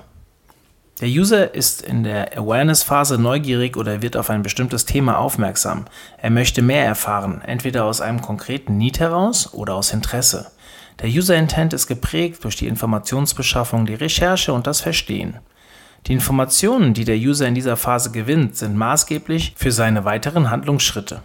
der 1.00 1.08
User 1.08 1.54
ist 1.54 1.82
in 1.82 2.02
der 2.02 2.36
Awareness-Phase 2.36 3.18
neugierig 3.18 3.76
oder 3.76 4.02
wird 4.02 4.16
auf 4.16 4.30
ein 4.30 4.42
bestimmtes 4.42 4.84
Thema 4.84 5.18
aufmerksam. 5.18 5.84
Er 6.16 6.30
möchte 6.30 6.60
mehr 6.60 6.84
erfahren, 6.84 7.40
entweder 7.46 7.84
aus 7.84 8.00
einem 8.00 8.20
konkreten 8.20 8.76
Need 8.76 8.98
heraus 8.98 9.54
oder 9.54 9.74
aus 9.74 9.92
Interesse. 9.92 10.50
Der 11.00 11.08
User 11.08 11.36
Intent 11.36 11.72
ist 11.72 11.86
geprägt 11.86 12.42
durch 12.42 12.56
die 12.56 12.66
Informationsbeschaffung, 12.66 13.86
die 13.86 13.94
Recherche 13.94 14.52
und 14.52 14.66
das 14.66 14.80
Verstehen. 14.80 15.38
Die 16.06 16.12
Informationen, 16.14 16.94
die 16.94 17.04
der 17.04 17.16
User 17.16 17.46
in 17.46 17.54
dieser 17.54 17.76
Phase 17.76 18.10
gewinnt, 18.10 18.56
sind 18.56 18.76
maßgeblich 18.76 19.54
für 19.56 19.70
seine 19.70 20.04
weiteren 20.04 20.50
Handlungsschritte. 20.50 21.22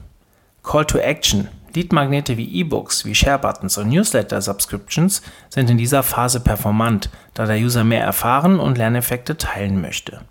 Call 0.64 0.86
to 0.86 0.98
Action, 0.98 1.50
Leadmagnete 1.76 2.38
wie 2.38 2.60
E-Books, 2.60 3.04
wie 3.06 3.14
Share-Buttons 3.14 3.78
und 3.78 3.90
Newsletter-Subscriptions 3.90 5.22
sind 5.50 5.70
in 5.70 5.78
dieser 5.78 6.04
Phase 6.04 6.40
performant, 6.40 7.10
da 7.34 7.46
der 7.46 7.58
User 7.58 7.84
mehr 7.84 8.04
erfahren 8.04 8.60
und 8.60 8.78
Lerneffekte 8.78 9.38
teilen 9.38 9.82
möchte. 9.82 10.22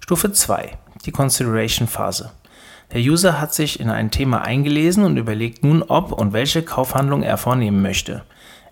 Stufe 0.00 0.32
2. 0.32 0.78
Die 1.04 1.10
Consideration-Phase. 1.10 2.30
Der 2.92 3.00
User 3.00 3.40
hat 3.40 3.52
sich 3.54 3.80
in 3.80 3.90
ein 3.90 4.10
Thema 4.10 4.42
eingelesen 4.42 5.02
und 5.02 5.16
überlegt 5.16 5.64
nun, 5.64 5.82
ob 5.82 6.12
und 6.12 6.32
welche 6.32 6.62
Kaufhandlung 6.62 7.22
er 7.22 7.36
vornehmen 7.36 7.82
möchte. 7.82 8.22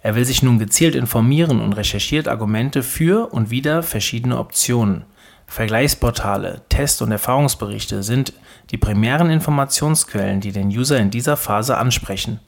Er 0.03 0.15
will 0.15 0.25
sich 0.25 0.43
nun 0.43 0.59
gezielt 0.59 0.95
informieren 0.95 1.61
und 1.61 1.73
recherchiert 1.73 2.29
Argumente 2.29 2.83
für 2.83 3.33
und 3.33 3.51
wider 3.51 3.83
verschiedene 3.83 4.39
Optionen. 4.39 5.05
Vergleichsportale, 5.47 6.63
Test- 6.69 7.03
und 7.03 7.13
Erfahrungsberichte 7.13 8.03
sind 8.03 8.33
die 8.71 8.79
primären 8.79 9.31
Informationsquellen, 9.31 10.41
die 10.41 10.53
den 10.53 10.69
User 10.69 10.99
in 10.99 11.11
dieser 11.11 11.37
Phase 11.37 11.77
ansprechen. 11.77 12.41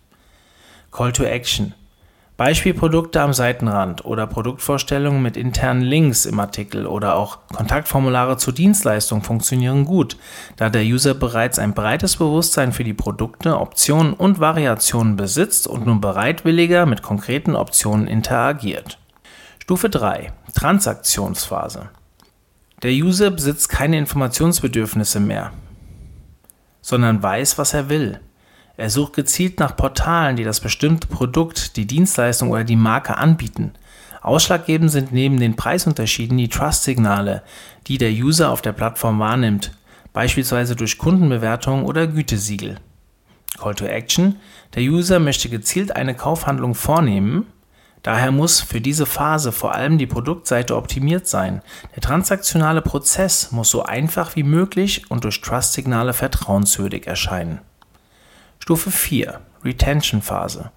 Call 0.90 1.12
to 1.12 1.24
Action 1.24 1.74
Beispielprodukte 2.36 3.22
am 3.22 3.32
Seitenrand 3.32 4.04
oder 4.04 4.26
Produktvorstellungen 4.26 5.22
mit 5.22 5.38
internen 5.38 5.80
Links 5.80 6.26
im 6.26 6.38
Artikel 6.38 6.86
oder 6.86 7.16
auch 7.16 7.38
Kontaktformulare 7.48 8.36
zur 8.36 8.52
Dienstleistung 8.52 9.22
funktionieren 9.22 9.86
gut, 9.86 10.18
da 10.56 10.68
der 10.68 10.82
User 10.82 11.14
bereits 11.14 11.58
ein 11.58 11.72
breites 11.72 12.16
Bewusstsein 12.16 12.72
für 12.72 12.84
die 12.84 12.92
Produkte, 12.92 13.58
Optionen 13.58 14.12
und 14.12 14.38
Variationen 14.38 15.16
besitzt 15.16 15.66
und 15.66 15.86
nun 15.86 16.02
bereitwilliger 16.02 16.84
mit 16.84 17.00
konkreten 17.00 17.56
Optionen 17.56 18.06
interagiert. 18.06 18.98
Stufe 19.58 19.88
3 19.88 20.30
Transaktionsphase 20.54 21.88
Der 22.82 22.90
User 22.90 23.30
besitzt 23.30 23.70
keine 23.70 23.96
Informationsbedürfnisse 23.96 25.18
mehr, 25.18 25.52
sondern 26.82 27.22
weiß, 27.22 27.56
was 27.56 27.72
er 27.72 27.88
will. 27.88 28.20
Er 28.76 28.90
sucht 28.90 29.14
gezielt 29.14 29.58
nach 29.58 29.76
Portalen, 29.76 30.36
die 30.36 30.44
das 30.44 30.60
bestimmte 30.60 31.06
Produkt, 31.06 31.78
die 31.78 31.86
Dienstleistung 31.86 32.50
oder 32.50 32.64
die 32.64 32.76
Marke 32.76 33.16
anbieten. 33.16 33.72
Ausschlaggebend 34.20 34.90
sind 34.90 35.10
neben 35.10 35.40
den 35.40 35.56
Preisunterschieden 35.56 36.36
die 36.36 36.48
Trust-Signale, 36.48 37.42
die 37.86 37.96
der 37.96 38.10
User 38.10 38.50
auf 38.50 38.60
der 38.60 38.72
Plattform 38.72 39.20
wahrnimmt, 39.20 39.72
beispielsweise 40.12 40.76
durch 40.76 40.98
Kundenbewertungen 40.98 41.86
oder 41.86 42.06
Gütesiegel. 42.06 42.76
Call 43.58 43.74
to 43.74 43.86
Action. 43.86 44.36
Der 44.74 44.82
User 44.82 45.18
möchte 45.18 45.48
gezielt 45.48 45.96
eine 45.96 46.14
Kaufhandlung 46.14 46.74
vornehmen, 46.74 47.46
Daher 48.06 48.30
muss 48.30 48.60
für 48.60 48.80
diese 48.80 49.04
Phase 49.04 49.50
vor 49.50 49.74
allem 49.74 49.98
die 49.98 50.06
Produktseite 50.06 50.76
optimiert 50.76 51.26
sein. 51.26 51.60
Der 51.96 52.02
transaktionale 52.02 52.80
Prozess 52.80 53.50
muss 53.50 53.68
so 53.68 53.82
einfach 53.82 54.36
wie 54.36 54.44
möglich 54.44 55.10
und 55.10 55.24
durch 55.24 55.40
Trust-Signale 55.40 56.12
vertrauenswürdig 56.12 57.08
erscheinen. 57.08 57.58
Stufe 58.60 58.92
4 58.92 59.40
Retention 59.64 60.22
Phase. 60.22 60.70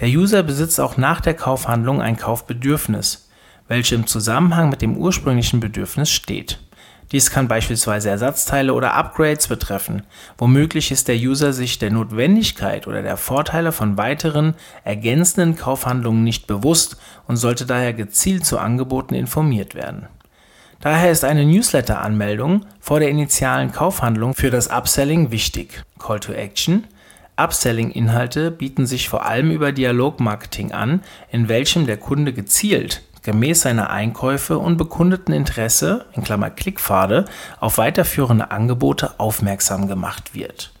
Der 0.00 0.08
User 0.08 0.42
besitzt 0.42 0.78
auch 0.80 0.98
nach 0.98 1.22
der 1.22 1.32
Kaufhandlung 1.32 2.02
ein 2.02 2.18
Kaufbedürfnis, 2.18 3.30
welches 3.66 3.92
im 3.92 4.06
Zusammenhang 4.06 4.68
mit 4.68 4.82
dem 4.82 4.98
ursprünglichen 4.98 5.60
Bedürfnis 5.60 6.10
steht. 6.10 6.58
Dies 7.14 7.30
kann 7.30 7.46
beispielsweise 7.46 8.10
Ersatzteile 8.10 8.74
oder 8.74 8.94
Upgrades 8.94 9.46
betreffen. 9.46 10.02
Womöglich 10.36 10.90
ist 10.90 11.06
der 11.06 11.14
User 11.14 11.52
sich 11.52 11.78
der 11.78 11.92
Notwendigkeit 11.92 12.88
oder 12.88 13.02
der 13.02 13.16
Vorteile 13.16 13.70
von 13.70 13.96
weiteren 13.96 14.54
ergänzenden 14.82 15.54
Kaufhandlungen 15.54 16.24
nicht 16.24 16.48
bewusst 16.48 16.96
und 17.28 17.36
sollte 17.36 17.66
daher 17.66 17.92
gezielt 17.92 18.44
zu 18.44 18.58
Angeboten 18.58 19.14
informiert 19.14 19.76
werden. 19.76 20.08
Daher 20.80 21.12
ist 21.12 21.22
eine 21.22 21.46
Newsletter-Anmeldung 21.46 22.66
vor 22.80 22.98
der 22.98 23.10
initialen 23.10 23.70
Kaufhandlung 23.70 24.34
für 24.34 24.50
das 24.50 24.68
Upselling 24.68 25.30
wichtig. 25.30 25.84
Call 26.00 26.18
to 26.18 26.32
Action 26.32 26.82
Upselling-Inhalte 27.36 28.50
bieten 28.50 28.86
sich 28.86 29.08
vor 29.08 29.24
allem 29.24 29.52
über 29.52 29.70
Dialogmarketing 29.70 30.72
an, 30.72 31.00
in 31.30 31.48
welchem 31.48 31.86
der 31.86 31.96
Kunde 31.96 32.32
gezielt 32.32 33.02
gemäß 33.24 33.62
seiner 33.62 33.90
Einkäufe 33.90 34.58
und 34.58 34.76
bekundeten 34.76 35.34
Interesse 35.34 36.06
(Klickpfade) 36.56 37.24
auf 37.58 37.78
weiterführende 37.78 38.52
Angebote 38.52 39.18
aufmerksam 39.18 39.88
gemacht 39.88 40.34
wird. 40.34 40.72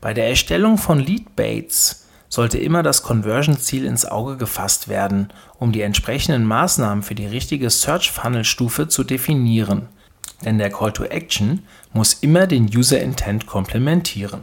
Bei 0.00 0.14
der 0.14 0.28
Erstellung 0.28 0.78
von 0.78 1.00
Leadbaits 1.00 2.06
sollte 2.28 2.58
immer 2.58 2.82
das 2.82 3.02
Conversion-Ziel 3.02 3.84
ins 3.84 4.04
Auge 4.04 4.36
gefasst 4.36 4.88
werden, 4.88 5.32
um 5.58 5.72
die 5.72 5.82
entsprechenden 5.82 6.44
Maßnahmen 6.44 7.02
für 7.02 7.14
die 7.14 7.26
richtige 7.26 7.70
Search-Funnel-Stufe 7.70 8.88
zu 8.88 9.04
definieren. 9.04 9.88
Denn 10.44 10.58
der 10.58 10.70
Call 10.70 10.92
to 10.92 11.04
Action 11.04 11.62
muss 11.92 12.14
immer 12.14 12.46
den 12.46 12.66
User 12.66 13.00
Intent 13.00 13.46
komplementieren. 13.46 14.42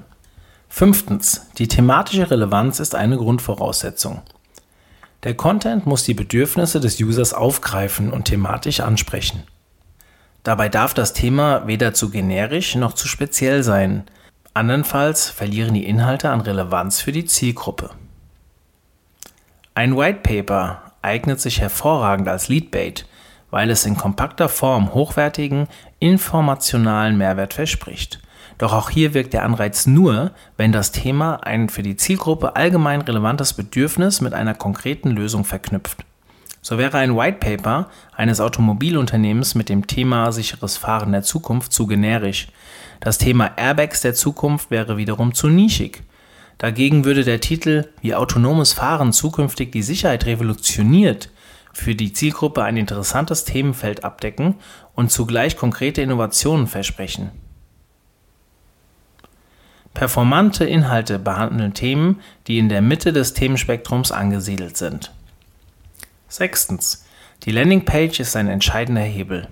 Die 1.59 1.67
thematische 1.67 2.31
Relevanz 2.31 2.79
ist 2.79 2.95
eine 2.95 3.17
Grundvoraussetzung. 3.17 4.23
Der 5.23 5.35
Content 5.35 5.85
muss 5.85 6.03
die 6.03 6.13
Bedürfnisse 6.13 6.81
des 6.81 6.99
Users 6.99 7.33
aufgreifen 7.33 8.11
und 8.11 8.25
thematisch 8.25 8.81
ansprechen. 8.81 9.43
Dabei 10.43 10.67
darf 10.67 10.93
das 10.93 11.13
Thema 11.13 11.65
weder 11.65 11.93
zu 11.93 12.09
generisch 12.09 12.75
noch 12.75 12.93
zu 12.93 13.07
speziell 13.07 13.63
sein, 13.63 14.03
andernfalls 14.53 15.29
verlieren 15.29 15.73
die 15.73 15.85
Inhalte 15.85 16.29
an 16.29 16.41
Relevanz 16.41 16.99
für 16.99 17.13
die 17.13 17.25
Zielgruppe. 17.25 17.91
Ein 19.75 19.95
White 19.95 20.19
Paper 20.23 20.91
eignet 21.01 21.39
sich 21.39 21.61
hervorragend 21.61 22.27
als 22.27 22.49
Leadbait, 22.49 23.05
weil 23.49 23.69
es 23.69 23.85
in 23.85 23.95
kompakter 23.95 24.49
Form 24.49 24.93
hochwertigen, 24.93 25.67
informationalen 25.99 27.17
Mehrwert 27.17 27.53
verspricht 27.53 28.22
doch 28.57 28.73
auch 28.73 28.89
hier 28.89 29.13
wirkt 29.13 29.33
der 29.33 29.43
Anreiz 29.43 29.85
nur, 29.85 30.31
wenn 30.57 30.71
das 30.71 30.91
Thema 30.91 31.35
ein 31.43 31.69
für 31.69 31.83
die 31.83 31.95
Zielgruppe 31.95 32.55
allgemein 32.55 33.01
relevantes 33.01 33.53
Bedürfnis 33.53 34.21
mit 34.21 34.33
einer 34.33 34.53
konkreten 34.53 35.11
Lösung 35.11 35.45
verknüpft. 35.45 36.05
So 36.61 36.77
wäre 36.77 36.97
ein 36.97 37.17
White 37.17 37.39
Paper 37.39 37.89
eines 38.15 38.39
Automobilunternehmens 38.39 39.53
mit 39.53 39.67
dem 39.67 39.85
Thema 39.85 40.31
sicheres 40.31 40.77
Fahren 40.77 41.11
der 41.11 41.23
Zukunft 41.23 41.73
zu 41.73 41.87
generisch. 41.87 42.47
Das 43.01 43.17
Thema 43.17 43.51
Airbags 43.57 43.99
der 43.99 44.13
Zukunft 44.13 44.71
wäre 44.71 44.95
wiederum 44.95 45.33
zu 45.33 45.49
nischig. 45.49 46.03
Dagegen 46.59 47.03
würde 47.03 47.25
der 47.25 47.41
Titel 47.41 47.89
Wie 47.99 48.15
autonomes 48.15 48.71
Fahren 48.71 49.11
zukünftig 49.11 49.73
die 49.73 49.83
Sicherheit 49.83 50.25
revolutioniert 50.25 51.29
für 51.73 51.95
die 51.95 52.13
Zielgruppe 52.13 52.63
ein 52.63 52.77
interessantes 52.77 53.43
Themenfeld 53.43 54.05
abdecken 54.05 54.55
und 54.95 55.11
zugleich 55.11 55.57
konkrete 55.57 56.01
Innovationen 56.01 56.67
versprechen. 56.67 57.31
Performante 59.93 60.65
Inhalte 60.65 61.19
behandeln 61.19 61.73
Themen, 61.73 62.19
die 62.47 62.57
in 62.57 62.69
der 62.69 62.81
Mitte 62.81 63.13
des 63.13 63.33
Themenspektrums 63.33 64.11
angesiedelt 64.11 64.75
sind. 64.75 65.11
Sechstens. 66.27 67.05
Die 67.43 67.51
Landingpage 67.51 68.19
ist 68.19 68.35
ein 68.35 68.47
entscheidender 68.47 69.01
Hebel. 69.01 69.47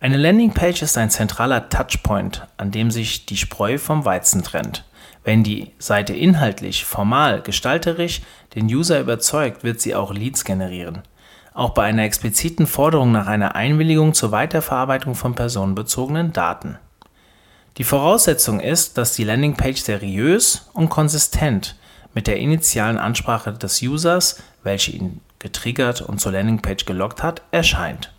Eine 0.00 0.16
Landingpage 0.16 0.82
ist 0.82 0.98
ein 0.98 1.10
zentraler 1.10 1.68
Touchpoint, 1.68 2.46
an 2.56 2.70
dem 2.70 2.90
sich 2.90 3.26
die 3.26 3.36
Spreu 3.36 3.78
vom 3.78 4.04
Weizen 4.04 4.42
trennt. 4.42 4.84
Wenn 5.22 5.42
die 5.42 5.72
Seite 5.78 6.12
inhaltlich, 6.14 6.84
formal, 6.84 7.40
gestalterisch 7.42 8.22
den 8.54 8.66
User 8.66 9.00
überzeugt, 9.00 9.64
wird 9.64 9.80
sie 9.80 9.94
auch 9.94 10.12
Leads 10.12 10.44
generieren. 10.44 11.02
Auch 11.54 11.70
bei 11.70 11.84
einer 11.84 12.04
expliziten 12.04 12.66
Forderung 12.66 13.12
nach 13.12 13.26
einer 13.26 13.54
Einwilligung 13.54 14.12
zur 14.12 14.32
Weiterverarbeitung 14.32 15.14
von 15.14 15.34
personenbezogenen 15.34 16.32
Daten. 16.32 16.78
Die 17.78 17.84
Voraussetzung 17.84 18.60
ist, 18.60 18.96
dass 18.96 19.12
die 19.12 19.24
Landingpage 19.24 19.80
seriös 19.82 20.68
und 20.72 20.88
konsistent 20.88 21.76
mit 22.14 22.26
der 22.26 22.38
initialen 22.38 22.96
Ansprache 22.96 23.52
des 23.52 23.82
Users, 23.82 24.42
welche 24.62 24.92
ihn 24.92 25.20
getriggert 25.38 26.00
und 26.00 26.18
zur 26.18 26.32
Landingpage 26.32 26.86
gelockt 26.86 27.22
hat, 27.22 27.42
erscheint. 27.50 28.12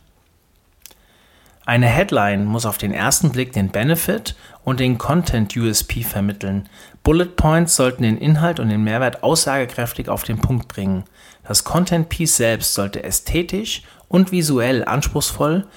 Eine 1.66 1.88
Headline 1.88 2.46
muss 2.46 2.66
auf 2.66 2.78
den 2.78 2.94
ersten 2.94 3.32
Blick 3.32 3.52
den 3.52 3.70
Benefit 3.70 4.36
und 4.64 4.80
den 4.80 4.98
Content 4.98 5.58
USP 5.58 6.04
vermitteln. 6.04 6.70
Bullet 7.04 7.36
Points 7.36 7.76
sollten 7.76 8.04
den 8.04 8.18
Inhalt 8.18 8.60
und 8.60 8.70
den 8.70 8.84
Mehrwert 8.84 9.24
aussagekräftig 9.24 10.08
auf 10.08 10.24
den 10.24 10.38
Punkt 10.38 10.70
bringen. 10.70 11.04
Das 11.46 11.64
Content 11.64 12.08
Piece 12.10 12.38
selbst 12.38 12.74
sollte 12.74 13.04
ästhetisch 13.04 13.82
und 14.08 14.32
visuell 14.32 14.86
anspruchsvoll 14.86 15.68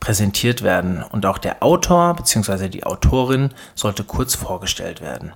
präsentiert 0.00 0.62
werden 0.62 1.02
und 1.02 1.26
auch 1.26 1.38
der 1.38 1.62
Autor 1.62 2.14
bzw. 2.14 2.68
die 2.68 2.84
Autorin 2.84 3.50
sollte 3.74 4.02
kurz 4.02 4.34
vorgestellt 4.34 5.02
werden. 5.02 5.32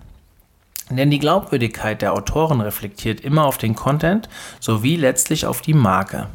Denn 0.91 1.11
die 1.11 1.19
Glaubwürdigkeit 1.19 2.03
der 2.03 2.13
Autoren 2.13 2.61
reflektiert 2.61 3.21
immer 3.21 3.45
auf 3.45 3.59
den 3.59 3.75
Content 3.75 4.29
sowie 4.61 4.97
letztlich 4.97 5.47
auf 5.47 5.61
die 5.61 5.75
Marke. 5.75 6.29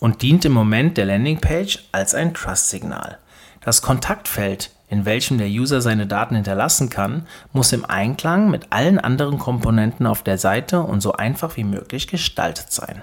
Und 0.00 0.22
dient 0.22 0.44
im 0.44 0.52
Moment 0.52 0.98
der 0.98 1.06
Landingpage 1.06 1.88
als 1.92 2.14
ein 2.14 2.34
Trust-Signal. 2.34 3.18
Das 3.62 3.82
Kontaktfeld, 3.82 4.70
in 4.88 5.04
welchem 5.04 5.38
der 5.38 5.48
User 5.48 5.80
seine 5.80 6.06
Daten 6.06 6.34
hinterlassen 6.34 6.90
kann, 6.90 7.26
muss 7.52 7.72
im 7.72 7.84
Einklang 7.84 8.50
mit 8.50 8.72
allen 8.72 8.98
anderen 8.98 9.38
Komponenten 9.38 10.06
auf 10.06 10.22
der 10.22 10.38
Seite 10.38 10.80
und 10.80 11.00
so 11.00 11.14
einfach 11.14 11.56
wie 11.56 11.64
möglich 11.64 12.08
gestaltet 12.08 12.72
sein. 12.72 13.02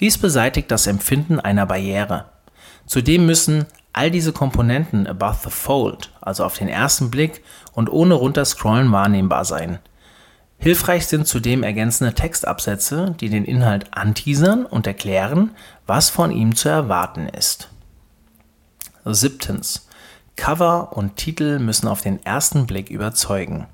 Dies 0.00 0.18
beseitigt 0.18 0.70
das 0.70 0.86
Empfinden 0.86 1.40
einer 1.40 1.66
Barriere. 1.66 2.26
Zudem 2.86 3.26
müssen 3.26 3.66
all 3.92 4.10
diese 4.10 4.32
Komponenten 4.32 5.06
above 5.06 5.38
the 5.44 5.50
fold, 5.50 6.12
also 6.20 6.44
auf 6.44 6.56
den 6.56 6.68
ersten 6.68 7.10
Blick 7.10 7.42
und 7.72 7.90
ohne 7.90 8.14
runterscrollen 8.14 8.92
wahrnehmbar 8.92 9.44
sein. 9.44 9.78
Hilfreich 10.58 11.06
sind 11.06 11.26
zudem 11.26 11.62
ergänzende 11.62 12.14
Textabsätze, 12.14 13.14
die 13.20 13.28
den 13.28 13.44
Inhalt 13.44 13.86
anteasern 13.92 14.66
und 14.66 14.86
erklären, 14.86 15.52
was 15.86 16.10
von 16.10 16.32
ihm 16.32 16.56
zu 16.56 16.68
erwarten 16.68 17.28
ist. 17.28 17.68
Siebtens. 19.04 19.88
Cover 20.36 20.96
und 20.96 21.16
Titel 21.16 21.58
müssen 21.58 21.88
auf 21.88 22.00
den 22.00 22.24
ersten 22.24 22.66
Blick 22.66 22.90
überzeugen. 22.90 23.66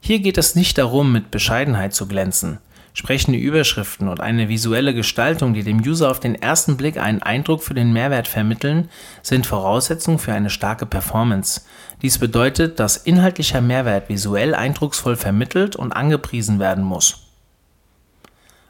Hier 0.00 0.20
geht 0.20 0.36
es 0.36 0.54
nicht 0.54 0.76
darum, 0.76 1.12
mit 1.12 1.30
Bescheidenheit 1.30 1.94
zu 1.94 2.06
glänzen. 2.06 2.58
Sprechende 2.96 3.40
Überschriften 3.40 4.06
und 4.06 4.20
eine 4.20 4.48
visuelle 4.48 4.94
Gestaltung, 4.94 5.52
die 5.52 5.64
dem 5.64 5.80
User 5.80 6.12
auf 6.12 6.20
den 6.20 6.36
ersten 6.36 6.76
Blick 6.76 6.96
einen 6.96 7.22
Eindruck 7.22 7.64
für 7.64 7.74
den 7.74 7.92
Mehrwert 7.92 8.28
vermitteln, 8.28 8.88
sind 9.20 9.46
Voraussetzung 9.46 10.20
für 10.20 10.32
eine 10.32 10.48
starke 10.48 10.86
Performance. 10.86 11.62
Dies 12.02 12.18
bedeutet, 12.18 12.78
dass 12.78 12.96
inhaltlicher 12.96 13.60
Mehrwert 13.60 14.08
visuell 14.08 14.54
eindrucksvoll 14.54 15.16
vermittelt 15.16 15.74
und 15.74 15.92
angepriesen 15.92 16.60
werden 16.60 16.84
muss. 16.84 17.32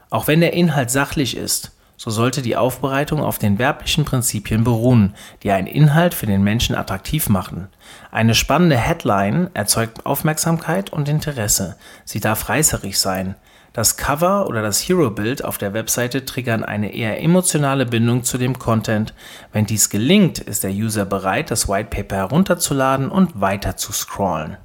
Auch 0.09 0.25
wenn 0.25 0.41
der 0.41 0.53
Inhalt 0.53 0.89
sachlich 0.89 1.37
ist, 1.37 1.71
so 1.95 2.09
sollte 2.09 2.41
die 2.41 2.57
Aufbereitung 2.57 3.21
auf 3.21 3.37
den 3.37 3.59
werblichen 3.59 4.05
Prinzipien 4.05 4.63
beruhen, 4.63 5.13
die 5.43 5.51
einen 5.51 5.67
Inhalt 5.67 6.15
für 6.15 6.25
den 6.25 6.43
Menschen 6.43 6.75
attraktiv 6.75 7.29
machen. 7.29 7.67
Eine 8.11 8.33
spannende 8.33 8.77
Headline 8.77 9.51
erzeugt 9.53 10.05
Aufmerksamkeit 10.05 10.91
und 10.91 11.07
Interesse. 11.07 11.77
Sie 12.03 12.19
darf 12.19 12.49
reißerig 12.49 12.99
sein. 12.99 13.35
Das 13.75 13.97
Cover 13.97 14.47
oder 14.47 14.61
das 14.61 14.79
Hero-Bild 14.79 15.43
auf 15.43 15.57
der 15.57 15.73
Webseite 15.73 16.23
triggern 16.23 16.63
eine 16.63 16.93
eher 16.93 17.21
emotionale 17.21 17.85
Bindung 17.85 18.23
zu 18.23 18.37
dem 18.37 18.57
Content. 18.57 19.13
Wenn 19.51 19.65
dies 19.65 19.89
gelingt, 19.89 20.39
ist 20.39 20.63
der 20.63 20.71
User 20.71 21.03
bereit, 21.03 21.51
das 21.51 21.67
White 21.67 21.89
Paper 21.89 22.15
herunterzuladen 22.15 23.09
und 23.09 23.41
weiter 23.41 23.75
zu 23.75 23.91
scrollen. 23.91 24.55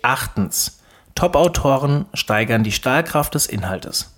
Achtens. 0.00 0.80
Top-Autoren 1.16 2.06
steigern 2.14 2.62
die 2.62 2.70
Stahlkraft 2.70 3.34
des 3.34 3.46
Inhaltes. 3.46 4.14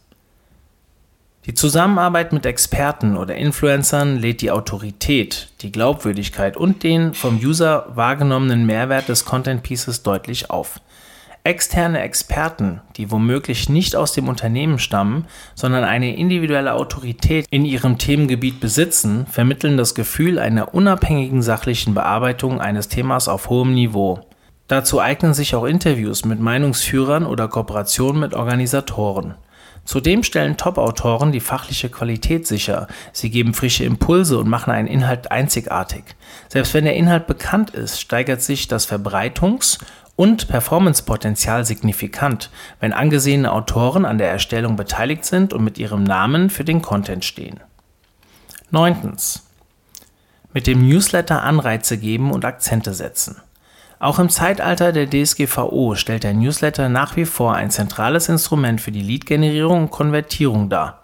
Die 1.46 1.54
Zusammenarbeit 1.54 2.34
mit 2.34 2.44
Experten 2.44 3.16
oder 3.16 3.34
Influencern 3.34 4.18
lädt 4.18 4.42
die 4.42 4.50
Autorität, 4.50 5.48
die 5.62 5.72
Glaubwürdigkeit 5.72 6.58
und 6.58 6.82
den 6.82 7.14
vom 7.14 7.38
User 7.38 7.86
wahrgenommenen 7.94 8.66
Mehrwert 8.66 9.08
des 9.08 9.24
Content 9.24 9.62
Pieces 9.62 10.02
deutlich 10.02 10.50
auf. 10.50 10.82
Externe 11.44 12.00
Experten, 12.02 12.82
die 12.96 13.10
womöglich 13.10 13.68
nicht 13.68 13.96
aus 13.96 14.12
dem 14.12 14.28
Unternehmen 14.28 14.78
stammen, 14.78 15.26
sondern 15.56 15.82
eine 15.82 16.14
individuelle 16.14 16.74
Autorität 16.74 17.46
in 17.50 17.64
ihrem 17.64 17.98
Themengebiet 17.98 18.60
besitzen, 18.60 19.26
vermitteln 19.26 19.76
das 19.76 19.96
Gefühl 19.96 20.38
einer 20.38 20.72
unabhängigen 20.72 21.42
sachlichen 21.42 21.94
Bearbeitung 21.94 22.60
eines 22.60 22.86
Themas 22.86 23.26
auf 23.26 23.48
hohem 23.48 23.74
Niveau. 23.74 24.20
Dazu 24.68 25.00
eignen 25.00 25.34
sich 25.34 25.56
auch 25.56 25.64
Interviews 25.64 26.24
mit 26.24 26.38
Meinungsführern 26.38 27.26
oder 27.26 27.48
Kooperationen 27.48 28.20
mit 28.20 28.34
Organisatoren. 28.34 29.34
Zudem 29.84 30.22
stellen 30.22 30.56
Top-Autoren 30.56 31.32
die 31.32 31.40
fachliche 31.40 31.88
Qualität 31.88 32.46
sicher. 32.46 32.86
Sie 33.12 33.30
geben 33.30 33.52
frische 33.52 33.84
Impulse 33.84 34.38
und 34.38 34.48
machen 34.48 34.72
einen 34.72 34.86
Inhalt 34.86 35.32
einzigartig. 35.32 36.04
Selbst 36.48 36.72
wenn 36.74 36.84
der 36.84 36.94
Inhalt 36.94 37.26
bekannt 37.26 37.70
ist, 37.70 38.00
steigert 38.00 38.42
sich 38.42 38.68
das 38.68 38.88
Verbreitungs- 38.88 39.78
und 40.14 40.46
Performancepotenzial 40.46 41.64
signifikant, 41.64 42.50
wenn 42.80 42.92
angesehene 42.92 43.50
Autoren 43.50 44.04
an 44.04 44.18
der 44.18 44.30
Erstellung 44.30 44.76
beteiligt 44.76 45.24
sind 45.24 45.52
und 45.52 45.64
mit 45.64 45.78
ihrem 45.78 46.04
Namen 46.04 46.50
für 46.50 46.64
den 46.64 46.82
Content 46.82 47.24
stehen. 47.24 47.60
9. 48.70 49.16
Mit 50.54 50.66
dem 50.66 50.86
Newsletter 50.86 51.42
Anreize 51.42 51.98
geben 51.98 52.30
und 52.30 52.44
Akzente 52.44 52.94
setzen. 52.94 53.40
Auch 54.02 54.18
im 54.18 54.30
Zeitalter 54.30 54.90
der 54.90 55.08
DSGVO 55.08 55.94
stellt 55.94 56.24
der 56.24 56.34
Newsletter 56.34 56.88
nach 56.88 57.14
wie 57.14 57.24
vor 57.24 57.54
ein 57.54 57.70
zentrales 57.70 58.28
Instrument 58.28 58.80
für 58.80 58.90
die 58.90 59.00
Lead-Generierung 59.00 59.82
und 59.82 59.90
Konvertierung 59.92 60.68
dar. 60.68 61.02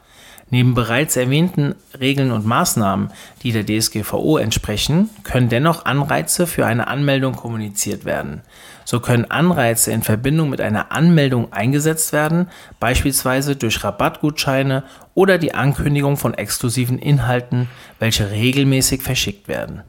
Neben 0.51 0.75
bereits 0.75 1.17
erwähnten 1.17 1.77
Regeln 2.01 2.33
und 2.33 2.45
Maßnahmen, 2.45 3.13
die 3.45 3.53
der 3.53 3.65
DSGVO 3.65 4.39
entsprechen, 4.39 5.11
können 5.23 5.49
dennoch 5.49 5.85
Anreize 5.85 6.49
für 6.49 6.67
eine 6.67 6.89
Anmeldung 6.89 7.37
kommuniziert 7.37 8.05
werden. 8.05 8.43
So 8.85 8.99
können 8.99 9.31
Anreize 9.31 9.93
in 9.93 10.03
Verbindung 10.03 10.51
mit 10.51 10.61
einer 10.61 10.91
Anmeldung 10.91 11.53
eingesetzt 11.53 12.13
werden, 12.13 12.49
beispielsweise 12.81 13.55
durch 13.55 13.85
Rabattgutscheine 13.85 14.83
oder 15.15 15.39
die 15.39 15.55
Ankündigung 15.55 16.17
von 16.17 16.35
exklusiven 16.35 16.99
Inhalten, 16.99 17.69
welche 18.01 18.33
regelmäßig 18.33 19.03
verschickt 19.03 19.47
werden. 19.47 19.85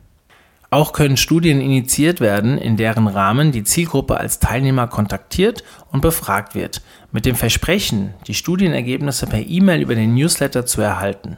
Auch 0.71 0.93
können 0.93 1.17
Studien 1.17 1.61
initiiert 1.61 2.21
werden, 2.21 2.59
in 2.59 2.77
deren 2.77 3.07
Rahmen 3.07 3.51
die 3.51 3.63
Zielgruppe 3.63 4.17
als 4.17 4.37
Teilnehmer 4.37 4.87
kontaktiert 4.87 5.63
und 5.91 6.01
befragt 6.01 6.53
wird, 6.53 6.81
mit 7.11 7.25
dem 7.25 7.35
Versprechen, 7.35 8.13
die 8.27 8.35
Studienergebnisse 8.35 9.25
per 9.25 9.39
E-Mail 9.39 9.81
über 9.81 9.95
den 9.95 10.13
Newsletter 10.13 10.67
zu 10.67 10.81
erhalten. 10.81 11.37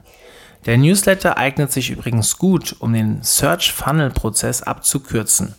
Der 0.65 0.78
Newsletter 0.78 1.38
eignet 1.38 1.72
sich 1.72 1.91
übrigens 1.91 2.38
gut, 2.38 2.76
um 2.80 2.91
den 2.91 3.24
Search-Funnel-Prozess 3.24 4.63
abzukürzen. 4.63 5.56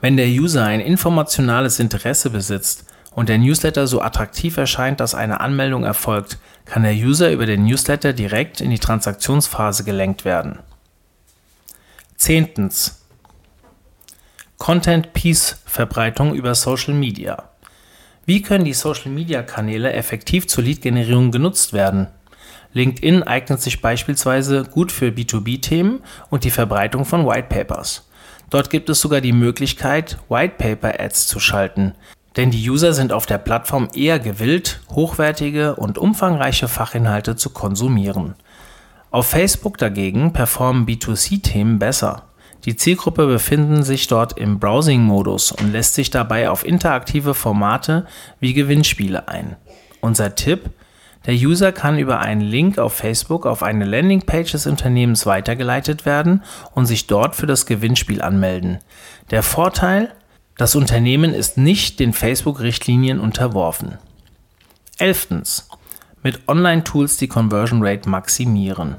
Wenn 0.00 0.16
der 0.16 0.28
User 0.28 0.64
ein 0.64 0.80
informationales 0.80 1.80
Interesse 1.80 2.30
besitzt 2.30 2.84
und 3.10 3.28
der 3.28 3.38
Newsletter 3.38 3.88
so 3.88 4.00
attraktiv 4.00 4.56
erscheint, 4.56 5.00
dass 5.00 5.16
eine 5.16 5.40
Anmeldung 5.40 5.82
erfolgt, 5.82 6.38
kann 6.64 6.84
der 6.84 6.94
User 6.94 7.32
über 7.32 7.44
den 7.44 7.64
Newsletter 7.64 8.12
direkt 8.12 8.60
in 8.60 8.70
die 8.70 8.78
Transaktionsphase 8.78 9.82
gelenkt 9.82 10.24
werden. 10.24 10.60
Zehntens. 12.16 12.99
Content 14.60 15.14
Piece 15.14 15.56
Verbreitung 15.64 16.34
über 16.34 16.54
Social 16.54 16.92
Media. 16.92 17.48
Wie 18.26 18.42
können 18.42 18.66
die 18.66 18.74
Social 18.74 19.10
Media 19.10 19.42
Kanäle 19.42 19.94
effektiv 19.94 20.48
zur 20.48 20.62
Lead-Generierung 20.64 21.30
genutzt 21.30 21.72
werden? 21.72 22.08
LinkedIn 22.74 23.22
eignet 23.22 23.62
sich 23.62 23.80
beispielsweise 23.80 24.64
gut 24.64 24.92
für 24.92 25.06
B2B-Themen 25.06 26.00
und 26.28 26.44
die 26.44 26.50
Verbreitung 26.50 27.06
von 27.06 27.26
White 27.26 27.48
Papers. 27.48 28.06
Dort 28.50 28.68
gibt 28.68 28.90
es 28.90 29.00
sogar 29.00 29.22
die 29.22 29.32
Möglichkeit, 29.32 30.18
White 30.28 30.56
Paper 30.58 31.00
Ads 31.00 31.26
zu 31.26 31.40
schalten, 31.40 31.94
denn 32.36 32.50
die 32.50 32.68
User 32.68 32.92
sind 32.92 33.14
auf 33.14 33.24
der 33.24 33.38
Plattform 33.38 33.88
eher 33.94 34.18
gewillt, 34.18 34.82
hochwertige 34.90 35.74
und 35.76 35.96
umfangreiche 35.96 36.68
Fachinhalte 36.68 37.34
zu 37.34 37.48
konsumieren. 37.48 38.34
Auf 39.10 39.26
Facebook 39.26 39.78
dagegen 39.78 40.34
performen 40.34 40.84
B2C-Themen 40.86 41.78
besser. 41.78 42.29
Die 42.64 42.76
Zielgruppe 42.76 43.26
befinden 43.26 43.82
sich 43.82 44.06
dort 44.06 44.38
im 44.38 44.58
Browsing-Modus 44.58 45.52
und 45.52 45.72
lässt 45.72 45.94
sich 45.94 46.10
dabei 46.10 46.50
auf 46.50 46.64
interaktive 46.64 47.32
Formate 47.34 48.06
wie 48.38 48.52
Gewinnspiele 48.52 49.28
ein. 49.28 49.56
Unser 50.00 50.34
Tipp: 50.34 50.70
Der 51.26 51.34
User 51.34 51.72
kann 51.72 51.98
über 51.98 52.20
einen 52.20 52.42
Link 52.42 52.78
auf 52.78 52.92
Facebook 52.92 53.46
auf 53.46 53.62
eine 53.62 53.86
Landingpage 53.86 54.52
des 54.52 54.66
Unternehmens 54.66 55.24
weitergeleitet 55.24 56.04
werden 56.04 56.42
und 56.74 56.86
sich 56.86 57.06
dort 57.06 57.34
für 57.34 57.46
das 57.46 57.64
Gewinnspiel 57.64 58.20
anmelden. 58.20 58.78
Der 59.30 59.42
Vorteil: 59.42 60.12
Das 60.58 60.74
Unternehmen 60.74 61.32
ist 61.32 61.56
nicht 61.56 61.98
den 61.98 62.12
Facebook-Richtlinien 62.12 63.20
unterworfen. 63.20 63.96
11. 64.98 65.64
Mit 66.22 66.46
Online-Tools 66.46 67.16
die 67.16 67.28
Conversion 67.28 67.82
Rate 67.82 68.06
maximieren. 68.06 68.96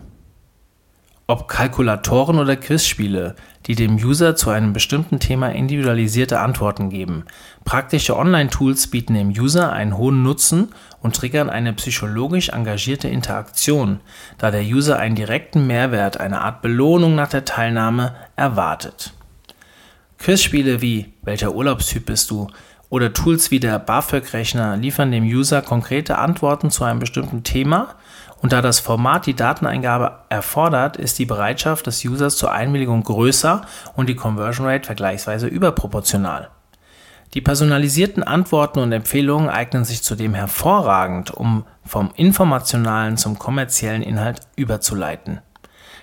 Ob 1.32 1.48
Kalkulatoren 1.48 2.40
oder 2.40 2.58
Quizspiele, 2.58 3.38
die 3.66 3.76
dem 3.76 3.96
User 3.96 4.36
zu 4.36 4.50
einem 4.50 4.74
bestimmten 4.74 5.22
Thema 5.22 5.48
individualisierte 5.48 6.42
Antworten 6.42 6.90
geben. 6.90 7.24
Praktische 7.64 8.18
Online-Tools 8.18 8.88
bieten 8.88 9.14
dem 9.14 9.30
User 9.30 9.72
einen 9.72 9.96
hohen 9.96 10.24
Nutzen 10.24 10.74
und 11.02 11.16
triggern 11.16 11.50
eine 11.50 11.72
psychologisch 11.72 12.50
engagierte 12.50 13.08
Interaktion, 13.08 14.02
da 14.40 14.52
der 14.52 14.64
User 14.64 15.00
einen 15.00 15.16
direkten 15.16 15.68
Mehrwert, 15.68 16.20
eine 16.20 16.42
Art 16.42 16.62
Belohnung 16.62 17.16
nach 17.16 17.30
der 17.30 17.46
Teilnahme, 17.46 18.14
erwartet. 18.36 19.14
Quizspiele 20.18 20.82
wie 20.82 21.14
Welcher 21.22 21.56
Urlaubstyp 21.56 22.08
bist 22.08 22.30
du? 22.30 22.50
Oder 22.92 23.14
Tools 23.14 23.50
wie 23.50 23.60
der 23.60 23.80
BAföG-Rechner 23.80 24.78
liefern 24.78 25.12
dem 25.12 25.24
User 25.24 25.64
konkrete 25.64 26.20
Antworten 26.20 26.70
zu 26.70 26.84
einem 26.84 27.00
bestimmten 27.00 27.44
Thema 27.44 27.96
und 28.42 28.52
da 28.52 28.62
das 28.62 28.80
Format 28.80 29.28
die 29.28 29.36
Dateneingabe 29.36 30.20
erfordert, 30.30 30.98
ist 30.98 31.18
die 31.18 31.26
Bereitschaft 31.26 31.88
des 31.88 32.04
Users 32.04 32.36
zur 32.36 32.52
Einwilligung 32.52 33.04
größer 33.04 33.62
und 33.96 34.10
die 34.10 34.16
Conversion 34.16 34.68
Rate 34.68 34.86
vergleichsweise 34.86 35.48
überproportional. 35.48 36.50
Die 37.34 37.42
personalisierten 37.42 38.24
Antworten 38.24 38.80
und 38.80 38.92
Empfehlungen 38.92 39.48
eignen 39.48 39.86
sich 39.86 40.04
zudem 40.04 40.34
hervorragend, 40.34 41.32
um 41.32 41.64
vom 41.86 42.12
informationalen 42.16 43.16
zum 43.16 43.40
kommerziellen 43.40 44.02
Inhalt 44.02 44.42
überzuleiten. 44.58 45.40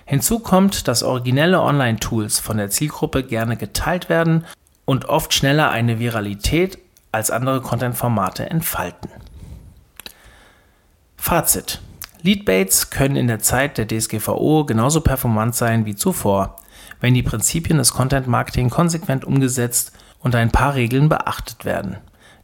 Hinzu 0.05 0.39
kommt, 0.39 0.87
dass 0.87 1.03
originelle 1.03 1.61
Online-Tools 1.61 2.39
von 2.39 2.57
der 2.57 2.71
Zielgruppe 2.71 3.21
gerne 3.21 3.57
geteilt 3.57 4.09
werden 4.09 4.45
und 4.89 5.05
oft 5.05 5.35
schneller 5.35 5.69
eine 5.69 5.99
Viralität 5.99 6.79
als 7.11 7.29
andere 7.29 7.61
Content-Formate 7.61 8.49
entfalten. 8.49 9.11
Fazit 11.15 11.79
Leadbaits 12.23 12.89
können 12.89 13.15
in 13.15 13.27
der 13.27 13.37
Zeit 13.37 13.77
der 13.77 13.87
DSGVO 13.87 14.65
genauso 14.65 15.01
performant 15.01 15.53
sein 15.53 15.85
wie 15.85 15.95
zuvor. 15.95 16.55
wenn 17.01 17.13
die 17.13 17.21
Prinzipien 17.21 17.77
des 17.77 17.93
Content 17.93 18.25
Marketing 18.25 18.71
konsequent 18.71 19.23
umgesetzt 19.25 19.91
und 20.21 20.33
ein 20.33 20.49
paar 20.49 20.73
Regeln 20.73 21.07
beachtet 21.07 21.65
werden. 21.65 21.97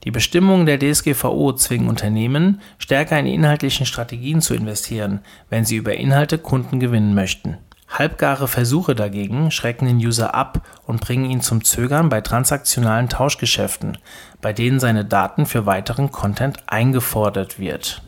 Die 0.04 0.12
Bestimmungen 0.12 0.68
der 0.68 0.78
DSGVO 0.80 1.54
zwingen 1.54 1.90
Unternehmen, 1.90 2.62
stärker 2.78 3.20
in 3.20 3.26
inhaltlichen 3.26 3.88
Strategien 3.88 4.40
zu 4.40 4.54
investieren, 4.54 5.22
wenn 5.50 5.66
sie 5.66 5.78
über 5.78 5.96
Inhalte 5.96 6.38
Kunden 6.38 6.80
gewinnen 6.80 7.16
möchten. 7.16 7.58
Halbgare 7.88 8.48
Versuche 8.48 8.96
dagegen 8.96 9.52
schrecken 9.52 9.86
den 9.86 9.98
User 9.98 10.34
ab 10.36 10.62
und 10.86 11.02
bringen 11.02 11.30
ihn 11.30 11.42
zum 11.42 11.64
Zögern 11.64 12.10
bei 12.10 12.22
transaktionalen 12.22 13.10
Tauschgeschäften, 13.10 13.98
bei 14.42 14.54
denen 14.54 14.80
seine 14.80 15.06
Daten 15.06 15.46
für 15.46 15.66
weiteren 15.66 16.12
Content 16.12 16.58
eingefordert 16.68 17.60
wird. 17.60 18.02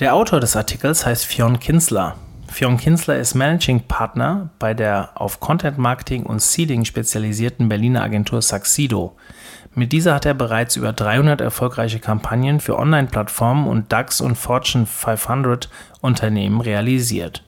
Der 0.00 0.14
Autor 0.14 0.40
des 0.40 0.54
Artikels 0.54 1.06
heißt 1.06 1.24
Fionn 1.24 1.58
Kinsler. 1.58 2.16
Fionn 2.46 2.76
Kinsler 2.76 3.18
ist 3.18 3.34
Managing 3.34 3.82
Partner 3.88 4.50
bei 4.58 4.74
der 4.74 5.10
auf 5.14 5.40
Content 5.40 5.78
Marketing 5.78 6.24
und 6.24 6.40
Seeding 6.40 6.84
spezialisierten 6.84 7.68
Berliner 7.68 8.02
Agentur 8.02 8.40
Saxido. 8.42 9.16
Mit 9.78 9.92
dieser 9.92 10.12
hat 10.12 10.26
er 10.26 10.34
bereits 10.34 10.74
über 10.74 10.92
300 10.92 11.40
erfolgreiche 11.40 12.00
Kampagnen 12.00 12.58
für 12.58 12.76
Online-Plattformen 12.76 13.68
und 13.68 13.92
DAX 13.92 14.20
und 14.20 14.34
Fortune 14.34 14.86
500 14.86 15.68
Unternehmen 16.00 16.60
realisiert. 16.60 17.44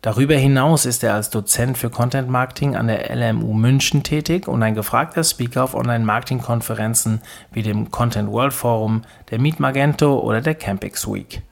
Darüber 0.00 0.36
hinaus 0.36 0.86
ist 0.86 1.02
er 1.02 1.14
als 1.14 1.28
Dozent 1.28 1.76
für 1.76 1.90
Content 1.90 2.28
Marketing 2.28 2.76
an 2.76 2.86
der 2.86 3.12
LMU 3.16 3.52
München 3.52 4.04
tätig 4.04 4.46
und 4.46 4.62
ein 4.62 4.76
gefragter 4.76 5.24
Speaker 5.24 5.64
auf 5.64 5.74
Online-Marketing-Konferenzen 5.74 7.20
wie 7.50 7.62
dem 7.62 7.90
Content 7.90 8.30
World 8.30 8.52
Forum, 8.52 9.02
der 9.32 9.40
Meet 9.40 9.58
Magento 9.58 10.20
oder 10.20 10.40
der 10.40 10.54
Campix 10.54 11.08
Week. 11.08 11.42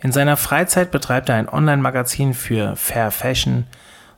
In 0.00 0.12
seiner 0.12 0.36
Freizeit 0.36 0.92
betreibt 0.92 1.30
er 1.30 1.34
ein 1.34 1.48
Online-Magazin 1.48 2.32
für 2.32 2.76
Fair 2.76 3.10
Fashion, 3.10 3.66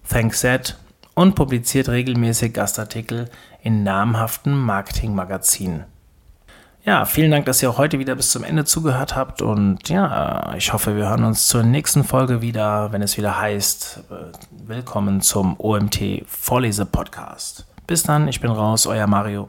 Thanks 0.06 0.42
That 0.42 0.76
und 1.20 1.34
publiziert 1.34 1.90
regelmäßig 1.90 2.54
Gastartikel 2.54 3.28
in 3.62 3.82
namhaften 3.82 4.56
Marketingmagazinen. 4.58 5.84
Ja, 6.82 7.04
vielen 7.04 7.30
Dank, 7.30 7.44
dass 7.44 7.62
ihr 7.62 7.68
auch 7.68 7.76
heute 7.76 7.98
wieder 7.98 8.14
bis 8.14 8.30
zum 8.30 8.42
Ende 8.42 8.64
zugehört 8.64 9.16
habt 9.16 9.42
und 9.42 9.86
ja, 9.90 10.54
ich 10.56 10.72
hoffe, 10.72 10.96
wir 10.96 11.10
hören 11.10 11.24
uns 11.24 11.46
zur 11.46 11.62
nächsten 11.62 12.04
Folge 12.04 12.40
wieder, 12.40 12.90
wenn 12.92 13.02
es 13.02 13.18
wieder 13.18 13.38
heißt, 13.38 14.04
äh, 14.10 14.14
willkommen 14.66 15.20
zum 15.20 15.60
OMT 15.60 16.24
Vorlese 16.26 16.86
Podcast. 16.86 17.66
Bis 17.86 18.02
dann, 18.02 18.26
ich 18.26 18.40
bin 18.40 18.50
raus, 18.50 18.86
euer 18.86 19.06
Mario. 19.06 19.46